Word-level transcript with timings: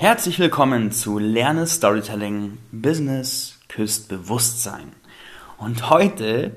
Herzlich 0.00 0.38
willkommen 0.38 0.92
zu 0.92 1.18
Lerne 1.18 1.66
Storytelling 1.66 2.56
Business 2.72 3.58
küsst 3.68 4.08
Bewusstsein. 4.08 4.92
Und 5.58 5.90
heute 5.90 6.56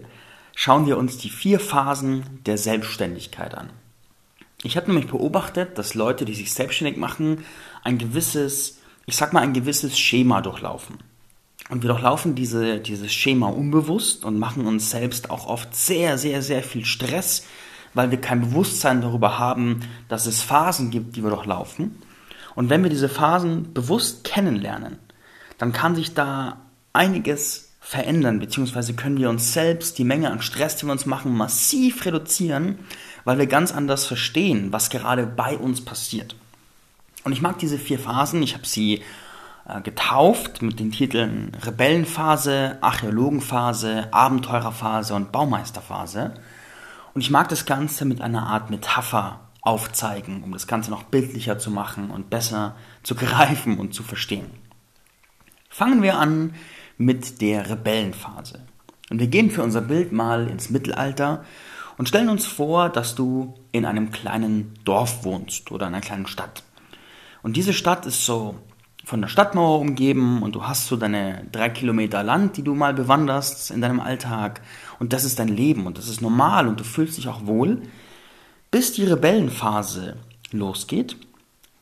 schauen 0.55 0.85
wir 0.85 0.97
uns 0.97 1.17
die 1.17 1.29
vier 1.29 1.59
Phasen 1.59 2.23
der 2.45 2.57
Selbstständigkeit 2.57 3.53
an. 3.53 3.69
Ich 4.63 4.77
habe 4.77 4.87
nämlich 4.87 5.11
beobachtet, 5.11 5.77
dass 5.77 5.93
Leute, 5.93 6.23
die 6.23 6.35
sich 6.35 6.53
selbstständig 6.53 6.95
machen, 6.95 7.43
ein 7.83 7.97
gewisses, 7.97 8.79
ich 9.08 9.17
sag 9.17 9.33
mal, 9.33 9.42
ein 9.42 9.51
gewisses 9.51 9.99
Schema 9.99 10.39
durchlaufen. 10.39 10.99
Und 11.69 11.83
wir 11.83 11.89
durchlaufen 11.89 12.35
diese, 12.35 12.79
dieses 12.79 13.13
Schema 13.13 13.49
unbewusst 13.49 14.23
und 14.23 14.39
machen 14.39 14.65
uns 14.65 14.89
selbst 14.89 15.29
auch 15.29 15.47
oft 15.47 15.75
sehr, 15.75 16.17
sehr, 16.17 16.41
sehr 16.41 16.63
viel 16.63 16.85
Stress, 16.85 17.45
weil 17.94 18.09
wir 18.09 18.21
kein 18.21 18.39
Bewusstsein 18.39 19.02
darüber 19.02 19.38
haben, 19.38 19.81
dass 20.07 20.27
es 20.27 20.41
Phasen 20.41 20.91
gibt, 20.91 21.17
die 21.17 21.23
wir 21.23 21.30
durchlaufen. 21.30 22.02
Und 22.55 22.70
wenn 22.70 22.84
wir 22.84 22.90
diese 22.90 23.09
Phasen 23.09 23.73
bewusst 23.73 24.23
kennenlernen, 24.23 24.98
dann 25.58 25.73
kann 25.73 25.96
sich 25.96 26.14
da 26.14 26.58
einiges 26.94 27.73
verändern, 27.80 28.40
beziehungsweise 28.40 28.94
können 28.94 29.18
wir 29.18 29.30
uns 29.30 29.54
selbst 29.54 29.98
die 29.98 30.05
Menge 30.05 30.32
an 30.32 30.41
Stress, 30.41 30.77
die 30.77 30.86
wir 30.86 30.94
uns 30.94 31.05
machen, 31.05 31.36
massiv 31.36 32.05
reduzieren, 32.05 32.80
weil 33.26 33.38
wir 33.38 33.48
ganz 33.48 33.74
anders 33.74 34.05
verstehen, 34.05 34.72
was 34.72 34.90
gerade 34.90 35.26
bei 35.26 35.58
uns 35.58 35.84
passiert. 35.84 36.36
Und 37.24 37.34
ich 37.34 37.41
mag 37.41 37.60
diese 37.60 37.77
vier 37.77 38.00
Phasen, 38.00 38.41
ich 38.41 38.54
habe 38.54 38.66
sie 38.66 39.02
äh, 39.68 39.82
getauft 39.82 40.62
mit 40.62 40.80
den 40.80 40.91
Titeln 40.91 41.55
Rebellenphase, 41.62 42.77
Archäologenphase, 42.82 44.08
Abenteurerphase 44.12 45.13
und 45.13 45.32
Baumeisterphase. 45.32 46.34
Und 47.13 47.22
ich 47.22 47.30
mag 47.30 47.49
das 47.49 47.66
Ganze 47.66 48.05
mit 48.05 48.22
einer 48.22 48.48
Art 48.48 48.70
Metapher 48.70 49.40
aufzeigen, 49.63 50.44
um 50.44 50.52
das 50.52 50.67
Ganze 50.67 50.91
noch 50.91 51.03
bildlicher 51.03 51.58
zu 51.58 51.71
machen 51.71 52.12
und 52.12 52.30
besser 52.30 52.76
zu 53.02 53.16
greifen 53.16 53.80
und 53.80 53.94
zu 53.94 54.04
verstehen. 54.04 54.52
Fangen 55.70 56.04
wir 56.04 56.20
an 56.20 56.54
mit 56.98 57.41
der 57.41 57.70
Rebellenphase. 57.70 58.60
Und 59.10 59.20
wir 59.20 59.27
gehen 59.27 59.49
für 59.49 59.63
unser 59.63 59.82
Bild 59.82 60.12
mal 60.12 60.48
ins 60.48 60.70
Mittelalter 60.70 61.43
und 61.98 62.10
stellen 62.10 62.29
uns 62.29 62.46
vor, 62.46 62.90
dass 62.90 63.15
du 63.15 63.54
in 63.71 63.85
einem 63.85 64.11
kleinen 64.11 64.73
Dorf 64.83 65.23
wohnst 65.23 65.71
oder 65.71 65.88
in 65.88 65.93
einer 65.93 66.01
kleinen 66.01 66.27
Stadt. 66.27 66.63
Und 67.41 67.55
diese 67.57 67.73
Stadt 67.73 68.05
ist 68.05 68.25
so 68.25 68.55
von 69.05 69.21
der 69.21 69.27
Stadtmauer 69.27 69.79
umgeben 69.79 70.43
und 70.43 70.55
du 70.55 70.66
hast 70.66 70.88
so 70.88 70.95
deine 70.95 71.45
drei 71.51 71.69
Kilometer 71.69 72.23
Land, 72.23 72.57
die 72.57 72.63
du 72.63 72.73
mal 72.73 72.93
bewanderst 72.93 73.71
in 73.71 73.81
deinem 73.81 73.99
Alltag 73.99 74.61
und 74.99 75.11
das 75.13 75.25
ist 75.25 75.39
dein 75.39 75.49
Leben 75.49 75.85
und 75.85 75.97
das 75.97 76.07
ist 76.07 76.21
normal 76.21 76.67
und 76.67 76.79
du 76.79 76.83
fühlst 76.83 77.17
dich 77.17 77.27
auch 77.27 77.45
wohl 77.45 77.81
bis 78.73 78.91
die 78.91 79.03
Rebellenphase 79.03 80.16
losgeht. 80.52 81.16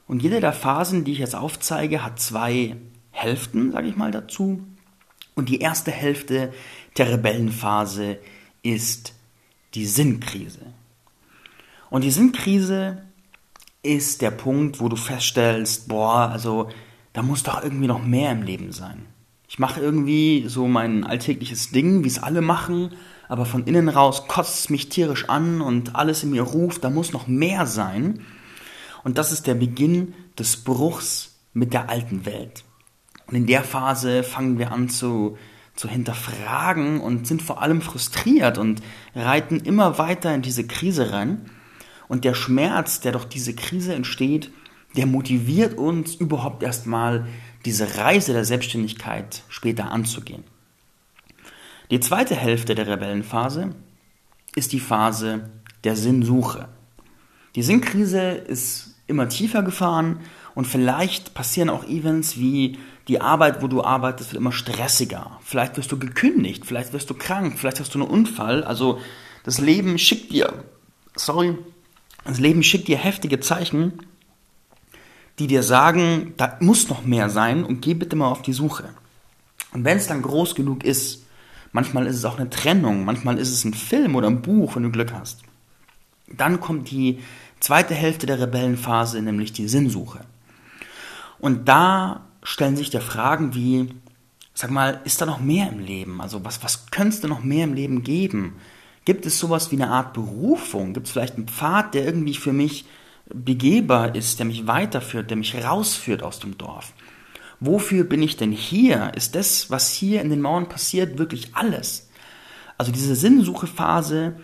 Und 0.08 0.22
jede 0.22 0.42
der 0.42 0.52
Phasen, 0.52 1.06
die 1.06 1.14
ich 1.14 1.20
jetzt 1.20 1.38
aufzeige, 1.38 2.04
hat 2.04 2.20
zwei 2.20 2.76
Hälften, 3.12 3.72
sage 3.72 3.88
ich 3.88 3.96
mal 3.96 4.12
dazu. 4.12 4.62
Und 5.34 5.48
die 5.48 5.62
erste 5.62 5.90
Hälfte 5.90 6.52
der 6.98 7.14
Rebellenphase 7.14 8.20
ist 8.62 9.14
die 9.74 9.86
Sinnkrise. 9.86 10.66
Und 11.90 12.04
die 12.04 12.12
Sinnkrise 12.12 13.04
ist 13.84 14.22
der 14.22 14.32
Punkt, 14.32 14.82
wo 14.82 14.90
du 14.90 14.98
feststellst, 14.98 15.88
boah, 15.88 16.30
also 16.30 16.68
da 17.14 17.22
muss 17.22 17.44
doch 17.44 17.64
irgendwie 17.64 17.88
noch 17.88 18.04
mehr 18.04 18.34
im 18.34 18.44
Leben 18.44 18.74
sein. 18.74 19.06
Ich 19.48 19.60
mache 19.60 19.80
irgendwie 19.80 20.44
so 20.50 20.68
mein 20.68 21.06
alltägliches 21.06 21.72
Ding, 21.72 22.04
wie 22.04 22.10
es 22.10 22.22
alle 22.22 22.42
machen, 22.42 22.92
aber 23.32 23.46
von 23.46 23.64
innen 23.64 23.88
raus 23.88 24.28
kotzt 24.28 24.60
es 24.60 24.70
mich 24.70 24.90
tierisch 24.90 25.30
an 25.30 25.62
und 25.62 25.96
alles 25.96 26.22
in 26.22 26.32
mir 26.32 26.42
ruft, 26.42 26.84
da 26.84 26.90
muss 26.90 27.14
noch 27.14 27.28
mehr 27.28 27.66
sein. 27.66 28.26
Und 29.06 29.18
das 29.18 29.32
ist 29.32 29.48
der 29.48 29.56
Beginn 29.56 30.14
des 30.38 30.58
Bruchs 30.58 31.40
mit 31.54 31.72
der 31.72 31.88
alten 31.90 32.26
Welt. 32.26 32.66
Und 33.28 33.36
in 33.36 33.48
der 33.48 33.64
Phase 33.64 34.24
fangen 34.24 34.60
wir 34.60 34.74
an 34.74 34.90
zu, 34.90 35.38
zu 35.76 35.88
hinterfragen 35.88 37.00
und 37.00 37.26
sind 37.26 37.42
vor 37.42 37.62
allem 37.62 37.82
frustriert 37.82 38.58
und 38.58 38.82
reiten 39.16 39.62
immer 39.62 39.98
weiter 39.98 40.36
in 40.36 40.42
diese 40.42 40.68
Krise 40.68 41.14
rein. 41.14 41.50
Und 42.10 42.26
der 42.26 42.34
Schmerz, 42.34 43.00
der 43.00 43.14
durch 43.14 43.30
diese 43.30 43.56
Krise 43.56 43.96
entsteht, 43.96 44.52
der 44.98 45.06
motiviert 45.06 45.78
uns 45.78 46.16
überhaupt 46.16 46.64
erstmal 46.64 47.28
diese 47.64 47.96
Reise 47.96 48.34
der 48.34 48.44
Selbstständigkeit 48.44 49.44
später 49.48 49.90
anzugehen. 49.90 50.44
Die 51.92 52.00
zweite 52.00 52.36
Hälfte 52.36 52.74
der 52.74 52.88
Rebellenphase 52.88 53.76
ist 54.56 54.72
die 54.72 54.80
Phase 54.80 55.50
der 55.84 55.98
Sinnsuche. 55.98 56.70
Die 57.56 57.64
Sinnkrise 57.64 58.32
ist 58.32 58.96
immer 59.08 59.28
tiefer 59.28 59.62
gefahren 59.62 60.22
und 60.56 60.68
vielleicht 60.68 61.34
passieren 61.34 61.70
auch 61.70 61.84
Events 61.84 62.38
wie 62.38 62.80
die 63.10 63.20
Arbeit, 63.20 63.62
wo 63.62 63.68
du 63.68 63.84
arbeitest, 63.84 64.32
wird 64.32 64.40
immer 64.40 64.54
stressiger. 64.54 65.38
Vielleicht 65.44 65.76
wirst 65.76 65.92
du 65.92 66.00
gekündigt, 66.00 66.66
vielleicht 66.66 66.94
wirst 66.94 67.10
du 67.10 67.14
krank, 67.14 67.60
vielleicht 67.60 67.82
hast 67.82 67.94
du 67.94 68.00
einen 68.00 68.10
Unfall. 68.10 68.64
Also 68.64 69.02
das 69.44 69.60
Leben 69.60 69.98
schickt 69.98 70.32
dir, 70.32 70.64
sorry, 71.18 71.58
das 72.24 72.40
Leben 72.40 72.64
schickt 72.64 72.88
dir 72.88 72.98
heftige 72.98 73.42
Zeichen, 73.42 74.00
die 75.40 75.48
dir 75.48 75.62
sagen, 75.62 76.36
da 76.38 76.56
muss 76.62 76.88
noch 76.88 77.04
mehr 77.04 77.30
sein 77.30 77.66
und 77.66 77.82
geh 77.82 77.96
bitte 77.96 78.16
mal 78.16 78.30
auf 78.30 78.44
die 78.44 78.54
Suche. 78.54 78.88
Und 79.74 79.84
wenn 79.84 79.98
es 79.98 80.08
dann 80.08 80.22
groß 80.22 80.56
genug 80.56 80.86
ist, 80.86 81.26
Manchmal 81.72 82.06
ist 82.08 82.18
es 82.18 82.26
auch 82.26 82.38
eine 82.38 82.50
Trennung, 82.50 83.06
manchmal 83.06 83.38
ist 83.38 83.50
es 83.50 83.64
ein 83.64 83.74
Film 83.74 84.16
oder 84.16 84.28
ein 84.28 84.42
Buch, 84.42 84.76
wenn 84.76 84.84
du 84.84 84.92
Glück 84.92 85.14
hast. 85.14 85.42
Dann 86.28 86.60
kommt 86.60 86.92
die 86.92 87.20
zweite 87.60 87.94
Hälfte 87.94 88.26
der 88.26 88.40
Rebellenphase, 88.40 89.22
nämlich 89.22 89.54
die 89.54 89.68
Sinnsuche. 89.68 90.22
Und 91.40 91.68
da 91.68 92.22
stellen 92.44 92.76
sich 92.76 92.90
der 92.90 93.02
Fragen 93.02 93.56
wie, 93.56 93.90
sag 94.54 94.72
mal, 94.72 95.00
ist 95.06 95.22
da 95.22 95.26
noch 95.26 95.40
mehr 95.40 95.70
im 95.70 95.80
Leben? 95.80 96.22
Also 96.22 96.44
was, 96.44 96.64
was 96.64 96.92
könnte 96.92 97.16
es 97.16 97.22
da 97.22 97.28
noch 97.28 97.44
mehr 97.44 97.64
im 97.64 97.74
Leben 97.74 98.04
geben? 98.04 98.58
Gibt 99.06 99.26
es 99.26 99.40
sowas 99.40 99.72
wie 99.72 99.76
eine 99.76 99.90
Art 99.90 100.14
Berufung? 100.14 100.94
Gibt 100.94 101.08
es 101.08 101.14
vielleicht 101.14 101.36
einen 101.36 101.48
Pfad, 101.48 101.94
der 101.94 102.06
irgendwie 102.06 102.36
für 102.36 102.54
mich 102.54 102.86
begehbar 103.34 104.16
ist, 104.16 104.40
der 104.40 104.46
mich 104.46 104.68
weiterführt, 104.68 105.30
der 105.30 105.38
mich 105.38 105.56
rausführt 105.56 106.22
aus 106.22 106.40
dem 106.40 106.58
Dorf? 106.58 106.94
Wofür 107.62 108.04
bin 108.04 108.22
ich 108.22 108.36
denn 108.36 108.52
hier? 108.52 109.14
Ist 109.16 109.36
das, 109.36 109.70
was 109.70 109.94
hier 109.94 110.22
in 110.22 110.30
den 110.30 110.42
Mauern 110.42 110.68
passiert, 110.68 111.18
wirklich 111.18 111.56
alles? 111.56 112.10
Also 112.78 112.92
diese 112.92 113.16
Sinnsuchephase 113.16 114.36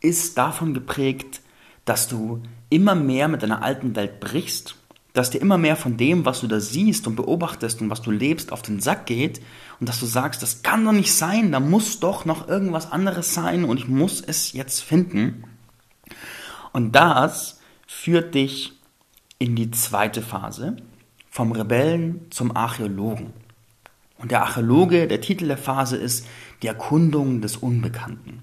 ist 0.00 0.38
davon 0.38 0.72
geprägt, 0.72 1.40
dass 1.84 2.08
du 2.08 2.42
immer 2.70 2.94
mehr 2.94 3.28
mit 3.28 3.42
deiner 3.42 3.62
alten 3.62 3.96
Welt 3.96 4.20
brichst, 4.20 4.76
dass 5.12 5.30
dir 5.30 5.40
immer 5.40 5.58
mehr 5.58 5.74
von 5.74 5.96
dem, 5.96 6.24
was 6.24 6.40
du 6.40 6.46
da 6.46 6.60
siehst 6.60 7.08
und 7.08 7.16
beobachtest 7.16 7.82
und 7.82 7.90
was 7.90 8.00
du 8.00 8.12
lebst, 8.12 8.52
auf 8.52 8.62
den 8.62 8.80
Sack 8.80 9.06
geht 9.06 9.40
und 9.80 9.88
dass 9.88 9.98
du 9.98 10.06
sagst, 10.06 10.40
das 10.42 10.62
kann 10.62 10.84
doch 10.84 10.92
nicht 10.92 11.12
sein, 11.12 11.50
da 11.50 11.58
muss 11.58 11.98
doch 11.98 12.24
noch 12.24 12.46
irgendwas 12.48 12.92
anderes 12.92 13.34
sein 13.34 13.64
und 13.64 13.78
ich 13.78 13.88
muss 13.88 14.20
es 14.20 14.52
jetzt 14.52 14.80
finden. 14.80 15.44
Und 16.72 16.92
das 16.92 17.60
führt 17.88 18.36
dich 18.36 18.78
in 19.40 19.56
die 19.56 19.72
zweite 19.72 20.22
Phase, 20.22 20.76
vom 21.30 21.52
Rebellen 21.52 22.26
zum 22.30 22.56
Archäologen. 22.56 23.32
Und 24.18 24.32
der 24.32 24.42
Archäologe, 24.42 25.06
der 25.08 25.20
Titel 25.20 25.46
der 25.46 25.56
Phase 25.56 25.96
ist 25.96 26.26
Die 26.62 26.66
Erkundung 26.66 27.40
des 27.40 27.56
Unbekannten. 27.56 28.42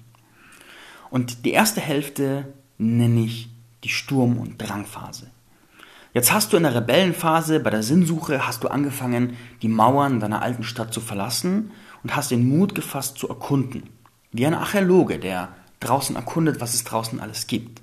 Und 1.10 1.44
die 1.44 1.52
erste 1.52 1.80
Hälfte 1.80 2.52
nenne 2.78 3.20
ich 3.20 3.48
die 3.84 3.88
Sturm- 3.88 4.38
und 4.38 4.58
Drangphase. 4.58 5.30
Jetzt 6.14 6.32
hast 6.32 6.52
du 6.52 6.56
in 6.56 6.64
der 6.64 6.74
Rebellenphase, 6.74 7.60
bei 7.60 7.70
der 7.70 7.82
Sinnsuche, 7.82 8.46
hast 8.46 8.64
du 8.64 8.68
angefangen, 8.68 9.36
die 9.62 9.68
Mauern 9.68 10.18
deiner 10.18 10.42
alten 10.42 10.64
Stadt 10.64 10.92
zu 10.92 11.00
verlassen 11.00 11.70
und 12.02 12.16
hast 12.16 12.30
den 12.30 12.48
Mut 12.48 12.74
gefasst 12.74 13.18
zu 13.18 13.28
erkunden. 13.28 13.84
Wie 14.32 14.46
ein 14.46 14.54
Archäologe, 14.54 15.18
der 15.18 15.50
draußen 15.80 16.16
erkundet, 16.16 16.60
was 16.60 16.74
es 16.74 16.84
draußen 16.84 17.20
alles 17.20 17.46
gibt. 17.46 17.82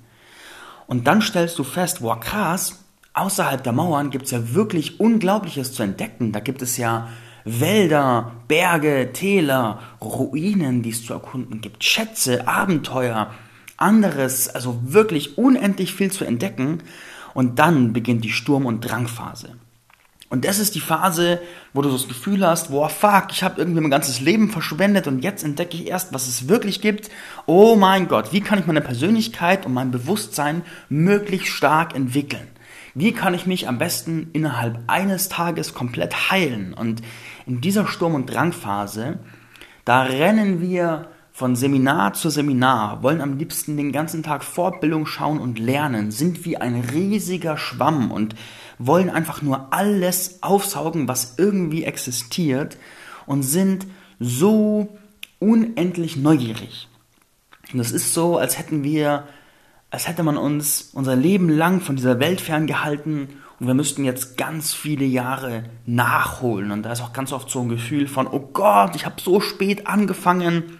Und 0.86 1.06
dann 1.06 1.22
stellst 1.22 1.58
du 1.58 1.64
fest, 1.64 2.02
wow 2.02 2.18
krass, 2.18 2.84
außerhalb 3.16 3.62
der 3.62 3.72
Mauern 3.72 4.10
gibt 4.10 4.26
es 4.26 4.30
ja 4.30 4.54
wirklich 4.54 5.00
Unglaubliches 5.00 5.72
zu 5.72 5.82
entdecken. 5.82 6.32
Da 6.32 6.40
gibt 6.40 6.62
es 6.62 6.76
ja 6.76 7.08
Wälder, 7.44 8.32
Berge, 8.48 9.10
Täler, 9.12 9.80
Ruinen, 10.00 10.82
die 10.82 10.90
es 10.90 11.04
zu 11.04 11.12
erkunden 11.12 11.60
gibt, 11.60 11.84
Schätze, 11.84 12.46
Abenteuer, 12.46 13.32
anderes, 13.76 14.48
also 14.48 14.80
wirklich 14.82 15.38
unendlich 15.38 15.94
viel 15.94 16.10
zu 16.10 16.24
entdecken. 16.24 16.82
Und 17.34 17.58
dann 17.58 17.92
beginnt 17.92 18.24
die 18.24 18.32
Sturm- 18.32 18.66
und 18.66 18.80
Drangphase. 18.80 19.56
Und 20.28 20.44
das 20.44 20.58
ist 20.58 20.74
die 20.74 20.80
Phase, 20.80 21.40
wo 21.72 21.82
du 21.82 21.88
so 21.88 21.98
das 21.98 22.08
Gefühl 22.08 22.44
hast, 22.44 22.70
boah, 22.70 22.88
fuck, 22.88 23.26
ich 23.30 23.44
habe 23.44 23.60
irgendwie 23.60 23.80
mein 23.80 23.92
ganzes 23.92 24.20
Leben 24.20 24.50
verschwendet 24.50 25.06
und 25.06 25.22
jetzt 25.22 25.44
entdecke 25.44 25.76
ich 25.76 25.86
erst, 25.86 26.12
was 26.12 26.26
es 26.26 26.48
wirklich 26.48 26.80
gibt. 26.80 27.10
Oh 27.46 27.76
mein 27.76 28.08
Gott, 28.08 28.32
wie 28.32 28.40
kann 28.40 28.58
ich 28.58 28.66
meine 28.66 28.80
Persönlichkeit 28.80 29.64
und 29.64 29.72
mein 29.72 29.92
Bewusstsein 29.92 30.62
möglichst 30.88 31.48
stark 31.48 31.94
entwickeln? 31.94 32.48
Wie 32.98 33.12
kann 33.12 33.34
ich 33.34 33.44
mich 33.44 33.68
am 33.68 33.76
besten 33.76 34.30
innerhalb 34.32 34.78
eines 34.86 35.28
Tages 35.28 35.74
komplett 35.74 36.30
heilen? 36.30 36.72
Und 36.72 37.02
in 37.44 37.60
dieser 37.60 37.86
Sturm- 37.86 38.14
und 38.14 38.24
Drangphase, 38.24 39.18
da 39.84 40.04
rennen 40.04 40.62
wir 40.62 41.08
von 41.30 41.56
Seminar 41.56 42.14
zu 42.14 42.30
Seminar, 42.30 43.02
wollen 43.02 43.20
am 43.20 43.36
liebsten 43.36 43.76
den 43.76 43.92
ganzen 43.92 44.22
Tag 44.22 44.42
Fortbildung 44.42 45.04
schauen 45.04 45.40
und 45.40 45.58
lernen, 45.58 46.10
sind 46.10 46.46
wie 46.46 46.56
ein 46.56 46.76
riesiger 46.76 47.58
Schwamm 47.58 48.10
und 48.10 48.34
wollen 48.78 49.10
einfach 49.10 49.42
nur 49.42 49.74
alles 49.74 50.42
aufsaugen, 50.42 51.06
was 51.06 51.34
irgendwie 51.36 51.84
existiert 51.84 52.78
und 53.26 53.42
sind 53.42 53.86
so 54.18 54.96
unendlich 55.38 56.16
neugierig. 56.16 56.88
Und 57.74 57.80
es 57.80 57.92
ist 57.92 58.14
so, 58.14 58.38
als 58.38 58.58
hätten 58.58 58.84
wir, 58.84 59.28
als 59.90 60.08
hätte 60.08 60.22
man 60.22 60.36
uns 60.36 60.90
unser 60.92 61.16
Leben 61.16 61.48
lang 61.48 61.80
von 61.80 61.96
dieser 61.96 62.18
Welt 62.20 62.40
ferngehalten 62.40 63.28
und 63.58 63.66
wir 63.66 63.74
müssten 63.74 64.04
jetzt 64.04 64.36
ganz 64.36 64.74
viele 64.74 65.04
Jahre 65.04 65.64
nachholen. 65.86 66.70
Und 66.70 66.82
da 66.82 66.92
ist 66.92 67.00
auch 67.00 67.12
ganz 67.12 67.32
oft 67.32 67.48
so 67.50 67.60
ein 67.60 67.68
Gefühl 67.68 68.06
von, 68.06 68.26
oh 68.26 68.50
Gott, 68.52 68.94
ich 68.94 69.06
habe 69.06 69.20
so 69.20 69.40
spät 69.40 69.86
angefangen. 69.86 70.78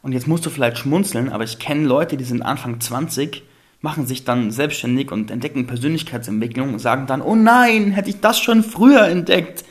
Und 0.00 0.12
jetzt 0.12 0.26
musst 0.26 0.46
du 0.46 0.50
vielleicht 0.50 0.78
schmunzeln, 0.78 1.30
aber 1.30 1.44
ich 1.44 1.58
kenne 1.58 1.86
Leute, 1.86 2.16
die 2.16 2.24
sind 2.24 2.42
Anfang 2.42 2.80
20, 2.80 3.42
machen 3.82 4.06
sich 4.06 4.24
dann 4.24 4.50
selbstständig 4.50 5.12
und 5.12 5.30
entdecken 5.30 5.66
Persönlichkeitsentwicklung 5.66 6.72
und 6.72 6.78
sagen 6.78 7.06
dann, 7.06 7.20
oh 7.20 7.34
nein, 7.34 7.90
hätte 7.90 8.08
ich 8.08 8.20
das 8.20 8.40
schon 8.40 8.62
früher 8.62 9.06
entdeckt. 9.08 9.64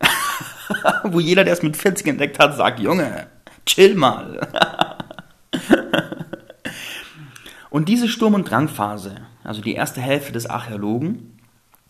Wo 1.04 1.18
jeder, 1.18 1.42
der 1.42 1.54
es 1.54 1.62
mit 1.62 1.76
40 1.76 2.06
entdeckt 2.06 2.38
hat, 2.38 2.56
sagt, 2.56 2.78
Junge, 2.78 3.26
chill 3.66 3.96
mal. 3.96 4.46
und 7.70 7.88
diese 7.88 8.08
Sturm- 8.08 8.34
und 8.34 8.50
Drangphase, 8.50 9.26
also 9.44 9.60
die 9.60 9.74
erste 9.74 10.00
Hälfte 10.00 10.32
des 10.32 10.46
Archäologen, 10.46 11.38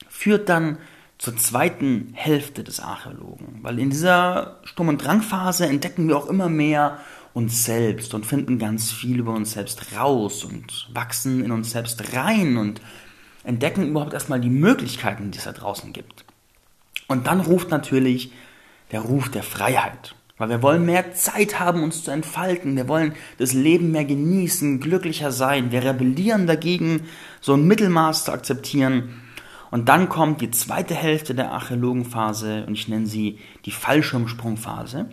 führt 0.09 0.49
dann 0.49 0.79
zur 1.19 1.37
zweiten 1.37 2.13
Hälfte 2.15 2.63
des 2.63 2.81
Archäologen. 2.81 3.59
Weil 3.63 3.79
in 3.79 3.91
dieser 3.91 4.61
Sturm- 4.65 4.89
und 4.89 5.05
Drangphase 5.05 5.67
entdecken 5.67 6.09
wir 6.09 6.17
auch 6.17 6.29
immer 6.29 6.49
mehr 6.49 6.99
uns 7.35 7.65
selbst 7.65 8.15
und 8.15 8.25
finden 8.25 8.59
ganz 8.59 8.91
viel 8.91 9.19
über 9.19 9.33
uns 9.33 9.53
selbst 9.53 9.97
raus 9.97 10.45
und 10.45 10.89
wachsen 10.93 11.45
in 11.45 11.53
uns 11.53 11.71
selbst 11.71 12.15
rein 12.15 12.57
und 12.57 12.81
entdecken 13.45 13.89
überhaupt 13.89 14.15
erstmal 14.15 14.41
die 14.41 14.51
Möglichkeiten, 14.51 15.31
die 15.31 15.39
es 15.39 15.45
da 15.45 15.53
draußen 15.53 15.93
gibt. 15.93 16.25
Und 17.07 17.27
dann 17.27 17.41
ruft 17.41 17.71
natürlich 17.71 18.33
der 18.93 19.01
Ruf 19.01 19.29
der 19.31 19.43
Freiheit. 19.43 20.15
Weil 20.39 20.49
wir 20.49 20.63
wollen 20.63 20.87
mehr 20.87 21.13
Zeit 21.15 21.59
haben, 21.59 21.83
uns 21.83 22.05
zu 22.05 22.11
entfalten. 22.11 22.77
Wir 22.77 22.89
wollen 22.89 23.15
das 23.39 23.53
Leben 23.53 23.91
mehr 23.91 24.05
genießen, 24.05 24.81
glücklicher 24.81 25.33
sein. 25.33 25.73
Wir 25.73 25.85
rebellieren 25.85 26.47
dagegen, 26.47 27.03
so 27.41 27.55
ein 27.55 27.67
Mittelmaß 27.67 28.25
zu 28.25 28.33
akzeptieren 28.33 29.21
und 29.71 29.89
dann 29.89 30.09
kommt 30.09 30.41
die 30.41 30.51
zweite 30.51 30.95
Hälfte 30.95 31.35
der 31.35 31.53
Archäologenphase 31.53 32.65
und 32.67 32.75
ich 32.75 32.89
nenne 32.89 33.07
sie 33.07 33.39
die 33.65 33.71
Fallschirmsprungphase. 33.71 35.07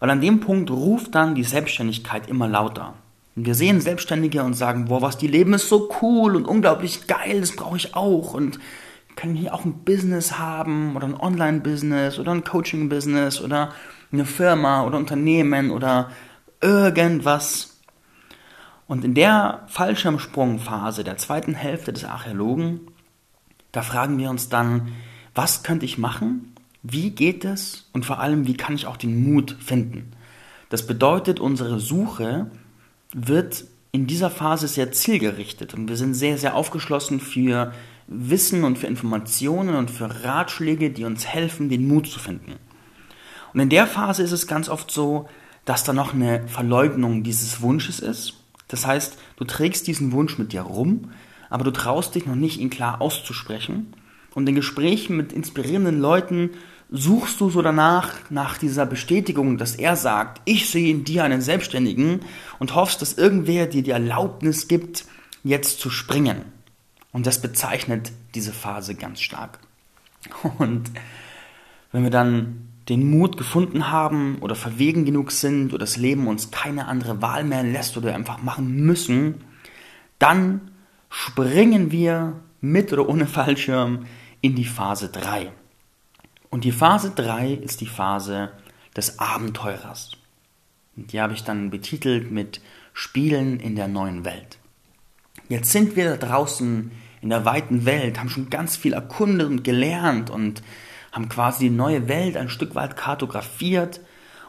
Weil 0.00 0.10
an 0.10 0.20
dem 0.20 0.40
Punkt 0.40 0.70
ruft 0.70 1.14
dann 1.14 1.34
die 1.34 1.44
Selbstständigkeit 1.44 2.28
immer 2.28 2.48
lauter. 2.48 2.94
Und 3.36 3.46
wir 3.46 3.54
sehen 3.54 3.80
Selbstständige 3.80 4.42
und 4.42 4.54
sagen, 4.54 4.86
boah, 4.86 5.02
was 5.02 5.18
die 5.18 5.28
leben 5.28 5.52
ist 5.52 5.68
so 5.68 5.90
cool 6.02 6.34
und 6.34 6.46
unglaublich 6.46 7.06
geil, 7.06 7.40
das 7.40 7.54
brauche 7.54 7.76
ich 7.76 7.94
auch. 7.94 8.34
Und 8.34 8.58
können 9.16 9.34
hier 9.34 9.54
auch 9.54 9.64
ein 9.64 9.84
Business 9.84 10.38
haben 10.38 10.96
oder 10.96 11.06
ein 11.06 11.18
Online-Business 11.18 12.18
oder 12.18 12.32
ein 12.32 12.44
Coaching-Business 12.44 13.40
oder 13.40 13.72
eine 14.12 14.24
Firma 14.24 14.84
oder 14.84 14.98
Unternehmen 14.98 15.70
oder 15.70 16.10
irgendwas. 16.60 17.80
Und 18.86 19.04
in 19.04 19.14
der 19.14 19.64
Fallschirmsprungphase 19.68 21.04
der 21.04 21.16
zweiten 21.16 21.54
Hälfte 21.54 21.92
des 21.92 22.04
Archäologen 22.04 22.80
da 23.72 23.82
fragen 23.82 24.18
wir 24.18 24.30
uns 24.30 24.48
dann, 24.48 24.92
was 25.34 25.62
könnte 25.62 25.86
ich 25.86 25.98
machen? 25.98 26.54
Wie 26.82 27.10
geht 27.10 27.44
es? 27.44 27.88
Und 27.92 28.04
vor 28.04 28.20
allem, 28.20 28.46
wie 28.46 28.56
kann 28.56 28.74
ich 28.74 28.86
auch 28.86 28.96
den 28.96 29.22
Mut 29.22 29.56
finden? 29.60 30.12
Das 30.70 30.86
bedeutet, 30.86 31.40
unsere 31.40 31.78
Suche 31.78 32.50
wird 33.12 33.64
in 33.92 34.06
dieser 34.06 34.30
Phase 34.30 34.68
sehr 34.68 34.92
zielgerichtet 34.92 35.74
und 35.74 35.88
wir 35.88 35.96
sind 35.96 36.14
sehr, 36.14 36.38
sehr 36.38 36.54
aufgeschlossen 36.54 37.20
für 37.20 37.72
Wissen 38.10 38.64
und 38.64 38.76
für 38.76 38.88
Informationen 38.88 39.76
und 39.76 39.90
für 39.90 40.24
Ratschläge, 40.24 40.90
die 40.90 41.04
uns 41.04 41.26
helfen, 41.26 41.68
den 41.68 41.86
Mut 41.86 42.08
zu 42.08 42.18
finden. 42.18 42.56
Und 43.54 43.60
in 43.60 43.68
der 43.68 43.86
Phase 43.86 44.22
ist 44.22 44.32
es 44.32 44.46
ganz 44.46 44.68
oft 44.68 44.90
so, 44.90 45.28
dass 45.64 45.84
da 45.84 45.92
noch 45.92 46.12
eine 46.12 46.46
Verleugnung 46.48 47.22
dieses 47.22 47.62
Wunsches 47.62 48.00
ist. 48.00 48.34
Das 48.68 48.86
heißt, 48.86 49.16
du 49.36 49.44
trägst 49.44 49.86
diesen 49.86 50.12
Wunsch 50.12 50.38
mit 50.38 50.52
dir 50.52 50.62
rum, 50.62 51.12
aber 51.48 51.64
du 51.64 51.70
traust 51.70 52.14
dich 52.14 52.26
noch 52.26 52.34
nicht, 52.34 52.60
ihn 52.60 52.70
klar 52.70 53.00
auszusprechen. 53.00 53.94
Und 54.34 54.48
in 54.48 54.54
Gesprächen 54.54 55.16
mit 55.16 55.32
inspirierenden 55.32 56.00
Leuten 56.00 56.50
suchst 56.90 57.40
du 57.40 57.50
so 57.50 57.62
danach, 57.62 58.12
nach 58.30 58.58
dieser 58.58 58.86
Bestätigung, 58.86 59.58
dass 59.58 59.76
er 59.76 59.94
sagt, 59.96 60.40
ich 60.44 60.68
sehe 60.68 60.90
in 60.90 61.04
dir 61.04 61.24
einen 61.24 61.40
Selbstständigen 61.40 62.20
und 62.58 62.74
hoffst, 62.74 63.02
dass 63.02 63.14
irgendwer 63.14 63.66
dir 63.66 63.82
die 63.82 63.90
Erlaubnis 63.90 64.66
gibt, 64.66 65.04
jetzt 65.44 65.80
zu 65.80 65.90
springen. 65.90 66.42
Und 67.12 67.26
das 67.26 67.40
bezeichnet 67.40 68.12
diese 68.34 68.52
Phase 68.52 68.94
ganz 68.94 69.20
stark. 69.20 69.58
Und 70.58 70.90
wenn 71.92 72.02
wir 72.02 72.10
dann 72.10 72.68
den 72.88 73.08
Mut 73.08 73.36
gefunden 73.36 73.90
haben 73.90 74.38
oder 74.40 74.54
verwegen 74.54 75.04
genug 75.04 75.32
sind 75.32 75.72
oder 75.72 75.80
das 75.80 75.96
Leben 75.96 76.26
uns 76.26 76.50
keine 76.50 76.86
andere 76.86 77.22
Wahl 77.22 77.44
mehr 77.44 77.62
lässt 77.62 77.96
oder 77.96 78.14
einfach 78.14 78.42
machen 78.42 78.74
müssen, 78.76 79.44
dann 80.18 80.72
springen 81.08 81.90
wir 81.90 82.40
mit 82.60 82.92
oder 82.92 83.08
ohne 83.08 83.26
Fallschirm 83.28 84.06
in 84.40 84.54
die 84.54 84.64
Phase 84.64 85.08
3. 85.08 85.52
Und 86.50 86.64
die 86.64 86.72
Phase 86.72 87.12
3 87.14 87.52
ist 87.52 87.80
die 87.80 87.86
Phase 87.86 88.50
des 88.96 89.18
Abenteurers. 89.18 90.12
Und 90.96 91.12
die 91.12 91.20
habe 91.20 91.32
ich 91.32 91.44
dann 91.44 91.70
betitelt 91.70 92.30
mit 92.30 92.60
Spielen 92.92 93.60
in 93.60 93.76
der 93.76 93.86
neuen 93.86 94.24
Welt. 94.24 94.58
Jetzt 95.50 95.72
sind 95.72 95.96
wir 95.96 96.16
da 96.16 96.28
draußen 96.28 96.92
in 97.22 97.28
der 97.28 97.44
weiten 97.44 97.84
Welt, 97.84 98.20
haben 98.20 98.28
schon 98.28 98.50
ganz 98.50 98.76
viel 98.76 98.92
erkundet 98.92 99.48
und 99.48 99.64
gelernt 99.64 100.30
und 100.30 100.62
haben 101.10 101.28
quasi 101.28 101.68
die 101.68 101.74
neue 101.74 102.06
Welt 102.06 102.36
ein 102.36 102.48
Stück 102.48 102.76
weit 102.76 102.96
kartografiert. 102.96 104.00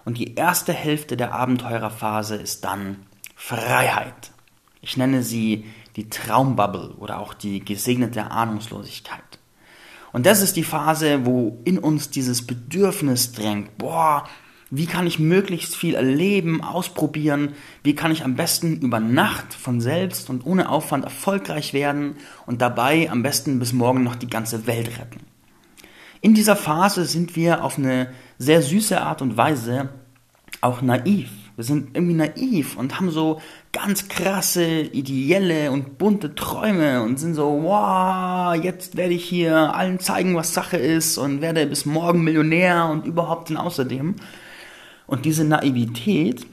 Und 0.06 0.20
die 0.20 0.36
erste 0.36 0.74
Hälfte 0.74 1.18
der 1.18 1.34
Abenteurerphase 1.34 2.36
ist 2.36 2.64
dann 2.66 2.98
Freiheit. 3.36 4.32
Ich 4.82 4.96
nenne 4.96 5.24
sie 5.24 5.66
die 5.96 6.08
Traumbubble 6.08 6.92
oder 7.00 7.20
auch 7.20 7.34
die 7.34 7.66
gesegnete 7.66 8.30
Ahnungslosigkeit. 8.30 9.24
Und 10.12 10.28
das 10.28 10.44
ist 10.44 10.56
die 10.56 10.64
Phase, 10.64 11.26
wo 11.26 11.62
in 11.66 11.80
uns 11.80 12.12
dieses 12.12 12.46
Bedürfnis 12.46 13.32
drängt, 13.32 13.76
boah, 13.80 14.28
wie 14.72 14.86
kann 14.86 15.06
ich 15.06 15.20
möglichst 15.20 15.76
viel 15.76 15.96
erleben, 15.96 16.64
ausprobieren, 16.64 17.54
wie 17.84 17.94
kann 17.94 18.12
ich 18.12 18.24
am 18.24 18.36
besten 18.36 18.78
über 18.78 19.02
Nacht 19.02 19.54
von 19.54 19.82
selbst 19.82 20.30
und 20.30 20.46
ohne 20.46 20.70
Aufwand 20.70 21.04
erfolgreich 21.04 21.74
werden 21.74 22.16
und 22.46 22.62
dabei 22.62 23.12
am 23.12 23.22
besten 23.22 23.60
bis 23.60 23.74
morgen 23.74 24.04
noch 24.04 24.16
die 24.16 24.30
ganze 24.30 24.66
Welt 24.68 24.98
retten. 24.98 25.20
In 26.22 26.34
dieser 26.34 26.56
Phase 26.56 27.06
sind 27.06 27.36
wir 27.36 27.66
auf 27.66 27.78
eine 27.78 28.12
sehr 28.38 28.62
süße 28.62 29.02
Art 29.02 29.22
und 29.22 29.36
Weise 29.36 29.90
auch 30.62 30.82
naiv. 30.82 31.30
Wir 31.58 31.66
sind 31.66 31.96
irgendwie 31.96 32.14
naiv 32.14 32.78
und 32.78 32.96
haben 32.96 33.12
so 33.12 33.42
ganz 33.74 34.08
krasse, 34.08 34.82
ideelle 34.82 35.72
und 35.72 35.98
bunte 35.98 36.34
Träume 36.34 37.04
und 37.04 37.20
sind 37.20 37.34
so, 37.34 37.64
wow, 37.64 38.56
jetzt 38.56 38.96
werde 38.96 39.14
ich 39.14 39.26
hier 39.26 39.76
allen 39.76 40.00
zeigen, 40.00 40.36
was 40.36 40.54
Sache 40.54 40.78
ist 40.78 41.18
und 41.18 41.42
werde 41.42 41.68
bis 41.68 41.86
morgen 41.86 42.24
Millionär 42.24 42.86
und 42.90 43.06
überhaupt 43.06 43.50
und 43.50 43.58
außerdem. 43.58 44.16
Und 45.12 45.26
diese 45.26 45.44
Naivität, 45.44 46.48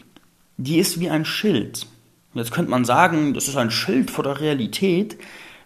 die 0.57 0.79
ist 0.79 0.99
wie 0.99 1.09
ein 1.09 1.25
Schild. 1.25 1.87
Jetzt 2.35 2.51
könnte 2.51 2.73
man 2.73 2.85
sagen, 2.85 3.33
das 3.33 3.47
ist 3.47 3.57
ein 3.57 3.71
Schild 3.71 4.11
vor 4.11 4.25
der 4.25 4.41
Realität, 4.41 5.17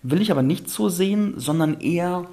will 0.03 0.21
ich 0.21 0.31
aber 0.31 0.43
nicht 0.43 0.69
so 0.69 0.91
sehen, 0.91 1.33
sondern 1.39 1.81
eher 1.81 2.27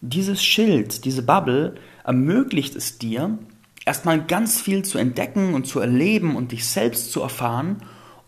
dieses 0.00 0.42
Schild, 0.42 1.04
diese 1.04 1.22
Bubble 1.22 1.76
ermöglicht 2.02 2.74
es 2.74 2.98
dir, 2.98 3.38
erstmal 3.86 4.20
ganz 4.20 4.60
viel 4.60 4.84
zu 4.84 4.98
entdecken 4.98 5.54
und 5.54 5.68
zu 5.68 5.78
erleben 5.78 6.34
und 6.34 6.50
dich 6.50 6.66
selbst 6.66 7.12
zu 7.12 7.20
erfahren, 7.20 7.76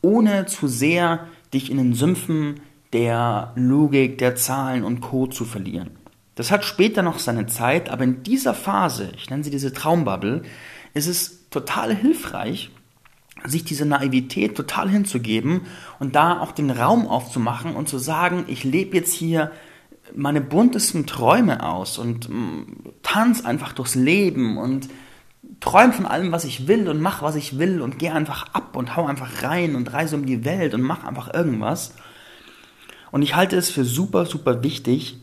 ohne 0.03 0.47
zu 0.47 0.69
sehr 0.69 1.27
dich 1.53 1.69
in 1.69 1.79
den 1.79 1.95
Sümpfen 1.95 2.61
der 2.93 3.55
Logik, 3.57 4.19
der 4.19 4.37
Zahlen 4.37 4.85
und 4.85 5.01
Co. 5.01 5.27
zu 5.27 5.45
verlieren. 5.45 5.91
Das 6.37 6.53
hat 6.53 6.65
später 6.65 7.03
noch 7.03 7.19
seine 7.19 7.47
Zeit, 7.47 7.89
aber 7.89 8.05
in 8.05 8.23
dieser 8.23 8.55
Phase, 8.55 9.11
ich 9.17 9.31
nenne 9.31 9.43
sie 9.43 9.51
diese 9.51 9.73
Traumbubble, 9.73 10.43
ist 10.95 11.09
es 11.09 11.42
total 11.53 11.95
hilfreich, 11.95 12.71
sich 13.45 13.65
diese 13.65 13.87
Naivität 13.87 14.57
total 14.57 14.89
hinzugeben 14.89 15.63
und 15.99 16.15
da 16.15 16.41
auch 16.41 16.53
den 16.53 16.71
Raum 16.71 17.07
aufzumachen 17.07 17.75
und 17.75 17.89
zu 17.89 17.99
sagen, 17.99 18.45
ich 18.49 18.65
lebe 18.65 18.97
jetzt 18.97 19.13
hier 19.13 19.51
meine 20.15 20.41
buntesten 20.41 21.07
Träume 21.07 21.65
aus 21.67 21.99
und 21.99 22.29
mm, 22.29 22.91
tanz 23.03 23.45
einfach 23.45 23.73
durchs 23.73 23.95
Leben 23.95 24.59
und 24.59 24.89
träum 25.61 25.93
von 25.93 26.07
allem, 26.07 26.33
was 26.33 26.45
ich 26.45 26.69
will 26.69 26.89
und 26.89 27.01
mach, 27.01 27.23
was 27.23 27.37
ich 27.37 27.59
will 27.59 27.81
und 27.81 27.99
geh 27.99 28.11
einfach 28.11 28.53
ab 28.53 28.77
und 28.77 28.97
hau 28.97 29.07
einfach 29.07 29.43
rein 29.43 29.75
und 29.75 29.93
reise 29.93 30.17
um 30.17 30.27
die 30.27 30.45
Welt 30.45 30.75
und 30.75 30.83
mach 30.83 31.05
einfach 31.05 31.33
irgendwas. 31.33 31.95
Und 33.11 33.23
ich 33.23 33.35
halte 33.35 33.57
es 33.57 33.71
für 33.71 33.85
super, 33.85 34.27
super 34.27 34.63
wichtig, 34.63 35.19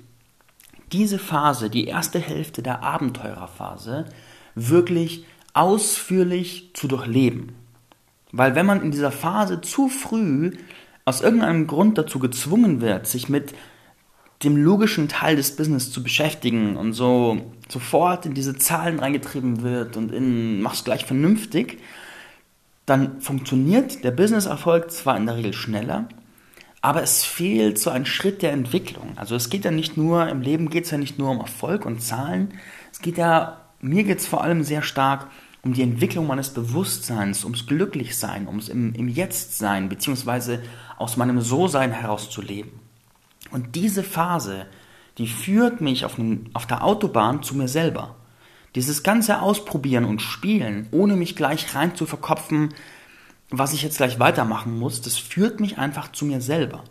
diese 0.92 1.20
Phase, 1.20 1.70
die 1.70 1.86
erste 1.86 2.20
Hälfte 2.20 2.64
der 2.64 2.84
Abenteurerphase, 2.84 4.06
wirklich 4.56 5.26
ausführlich 5.54 6.72
zu 6.74 6.88
durchleben. 6.88 7.54
Weil 8.32 8.56
wenn 8.56 8.66
man 8.66 8.82
in 8.82 8.92
dieser 8.92 9.12
Phase 9.12 9.62
zu 9.62 9.90
früh 9.90 10.52
aus 11.06 11.22
irgendeinem 11.22 11.68
Grund 11.68 11.98
dazu 11.98 12.20
gezwungen 12.20 12.82
wird, 12.82 13.08
sich 13.08 13.30
mit 13.30 13.54
dem 14.44 14.56
logischen 14.56 15.10
Teil 15.10 15.36
des 15.36 15.56
Business 15.56 15.92
zu 15.92 16.02
beschäftigen 16.02 16.78
und 16.78 16.94
so 16.94 17.42
sofort 17.68 18.26
in 18.26 18.34
diese 18.34 18.58
Zahlen 18.58 19.00
reingetrieben 19.00 19.64
wird 19.64 19.98
und 19.98 20.12
in 20.12 20.62
mach's 20.62 20.84
gleich 20.84 21.06
vernünftig, 21.06 21.80
dann 22.86 23.22
funktioniert 23.22 24.04
der 24.04 24.12
Business-Erfolg 24.12 24.92
zwar 24.92 25.18
in 25.18 25.26
der 25.26 25.36
Regel 25.36 25.54
schneller, 25.54 26.08
aber 26.82 27.04
es 27.04 27.26
fehlt 27.26 27.78
so 27.78 27.90
ein 27.90 28.06
Schritt 28.06 28.42
der 28.42 28.54
Entwicklung. 28.54 29.12
Also 29.18 29.36
es 29.36 29.50
geht 29.50 29.66
ja 29.66 29.72
nicht 29.72 29.98
nur, 29.98 30.28
im 30.30 30.42
Leben 30.42 30.70
geht 30.70 30.86
es 30.86 30.92
ja 30.92 30.98
nicht 30.98 31.20
nur 31.20 31.30
um 31.30 31.40
Erfolg 31.40 31.86
und 31.86 32.02
Zahlen, 32.02 32.54
es 32.92 33.02
geht 33.02 33.18
ja, 33.18 33.69
mir 33.82 34.04
geht 34.04 34.20
es 34.20 34.28
vor 34.28 34.44
allem 34.44 34.64
sehr 34.64 34.82
stark 34.82 35.28
um 35.62 35.74
die 35.74 35.82
Entwicklung 35.82 36.28
meines 36.28 36.54
Bewusstseins, 36.54 37.44
ums 37.44 37.66
Glücklichsein, 37.68 38.48
ums 38.48 38.70
im, 38.70 38.94
im 38.94 39.08
Jetzt-Sein, 39.10 39.90
beziehungsweise 39.90 40.62
aus 40.98 41.18
meinem 41.18 41.42
So-Sein 41.42 41.92
herauszuleben. 41.92 42.72
Und 43.52 43.76
diese 43.76 44.04
Phase, 44.04 44.68
die 45.18 45.28
führt 45.28 45.82
mich 45.82 46.06
auf, 46.06 46.16
den, 46.16 46.50
auf 46.54 46.66
der 46.66 46.84
Autobahn 46.84 47.44
zu 47.44 47.56
mir 47.56 47.68
selber. 47.68 48.16
Dieses 48.76 49.04
ganze 49.04 49.42
Ausprobieren 49.42 50.06
und 50.06 50.22
Spielen, 50.22 50.88
ohne 50.92 51.16
mich 51.16 51.36
gleich 51.36 51.76
rein 51.76 51.96
zu 51.96 52.06
verkopfen, 52.06 52.74
was 53.50 53.74
ich 53.74 53.82
jetzt 53.82 53.98
gleich 53.98 54.20
weitermachen 54.20 54.78
muss, 54.78 55.02
das 55.02 55.18
führt 55.18 55.60
mich 55.60 55.78
einfach 55.78 56.12
zu 56.12 56.26
mir 56.26 56.40
selber. 56.40 56.84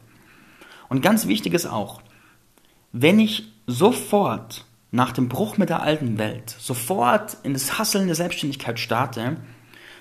Und 0.88 1.02
ganz 1.02 1.26
wichtig 1.26 1.54
ist 1.54 1.66
auch, 1.66 2.02
wenn 2.92 3.20
ich 3.20 3.52
sofort 3.66 4.66
nach 4.90 5.12
dem 5.12 5.28
Bruch 5.28 5.58
mit 5.58 5.68
der 5.68 5.82
alten 5.82 6.18
Welt 6.18 6.54
sofort 6.58 7.36
in 7.42 7.52
das 7.52 7.78
Hasseln 7.78 8.06
der 8.06 8.16
Selbstständigkeit 8.16 8.78
starte, 8.80 9.36